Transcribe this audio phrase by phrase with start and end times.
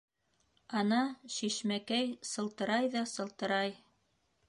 [0.79, 1.01] Ана,
[1.35, 3.79] шишмәкәй сылтырай ҙа сылтырай.